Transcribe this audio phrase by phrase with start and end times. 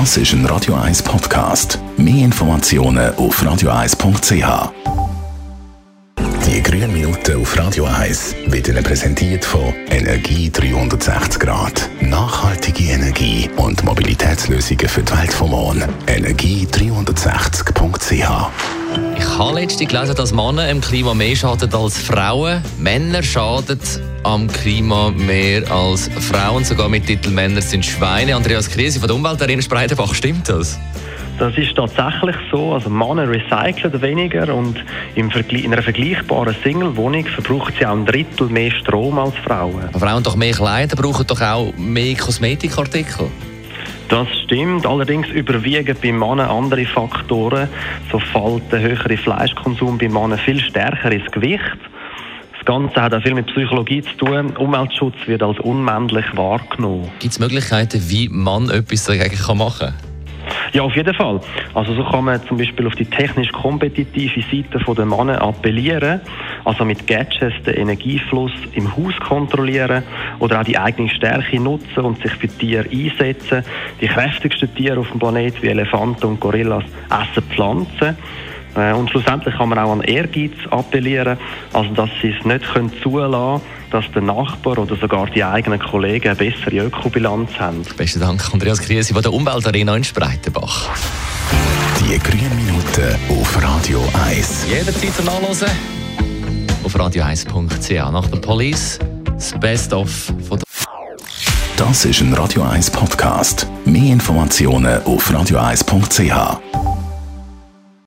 [0.00, 1.78] Das ist ein Radio 1 Podcast.
[1.96, 4.72] Mehr Informationen auf radio1.ch.
[6.44, 11.88] Die grünen Minuten auf Radio 1 wird Ihnen präsentiert von Energie 360 Grad.
[12.00, 15.84] Nachhaltige Energie und Mobilitätslösungen für die Welt vom Morgen.
[16.08, 18.50] Energie360.ch
[19.16, 22.64] ich habe letztens gelesen, dass Männer im Klima mehr schaden als Frauen.
[22.78, 23.78] Männer schaden
[24.24, 28.34] am Klima mehr als Frauen, sogar mit Titel Männer sind Schweine.
[28.34, 30.78] Andreas Krise von der Umweltarena Spreitenbach, stimmt das?
[31.38, 32.72] Das ist tatsächlich so.
[32.72, 34.82] Also Männer recyceln weniger und
[35.14, 39.88] in einer vergleichbaren Single-Wohnung verbrauchen sie auch ein Drittel mehr Strom als Frauen.
[39.92, 43.28] Aber Frauen doch mehr Kleider, brauchen doch auch mehr Kosmetikartikel.
[44.08, 47.68] Das stimmt, allerdings überwiegen bei Männern andere Faktoren.
[48.12, 51.78] So fällt der höhere Fleischkonsum bei Männern viel stärker ins Gewicht.
[52.64, 54.56] Das Ganze hat auch viel mit Psychologie zu tun.
[54.56, 57.10] Umweltschutz wird als unmännlich wahrgenommen.
[57.18, 59.94] Gibt es Möglichkeiten, wie man etwas dagegen machen kann?
[60.72, 61.40] Ja, auf jeden Fall.
[61.74, 66.22] Also so kann man zum Beispiel auf die technisch kompetitive Seite der Männer appellieren,
[66.64, 70.02] also mit Gadgets den Energiefluss im Haus kontrollieren
[70.38, 73.62] oder auch die eigene Stärke nutzen und sich für Tiere einsetzen.
[74.00, 78.16] Die kräftigsten Tiere auf dem Planeten wie Elefanten und Gorillas essen Pflanzen.
[78.76, 81.38] Äh, und schlussendlich kann man auch an Ehrgeiz appellieren,
[81.72, 86.26] also dass sie es nicht können zulassen dass der Nachbar oder sogar die eigenen Kollegen
[86.26, 87.82] eine bessere Ökobilanz haben.
[87.96, 90.88] Besten Dank, Andreas Krise von der Umweltarena in Spreitenbach.
[92.00, 94.66] Die grünen Minuten auf Radio 1.
[94.68, 95.68] Jederzeit zum Nachlesen
[96.82, 98.10] auf radio1.ch.
[98.10, 100.10] Nach der Police das Best-of
[100.48, 100.64] von der
[101.76, 103.66] Das ist ein Radio 1 Podcast.
[103.84, 106.83] Mehr Informationen auf radio1.ch.